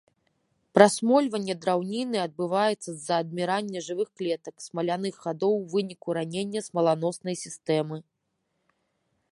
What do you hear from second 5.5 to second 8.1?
у выніку ранення смаланоснай сістэмы.